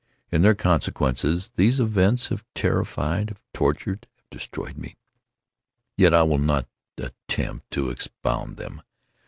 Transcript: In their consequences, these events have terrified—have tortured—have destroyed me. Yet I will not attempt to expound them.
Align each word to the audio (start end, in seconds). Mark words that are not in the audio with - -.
In 0.31 0.41
their 0.41 0.55
consequences, 0.55 1.51
these 1.57 1.79
events 1.79 2.29
have 2.29 2.43
terrified—have 2.55 3.39
tortured—have 3.53 4.29
destroyed 4.31 4.75
me. 4.75 4.97
Yet 5.95 6.11
I 6.11 6.23
will 6.23 6.39
not 6.39 6.67
attempt 6.97 7.69
to 7.73 7.91
expound 7.91 8.57
them. 8.57 8.81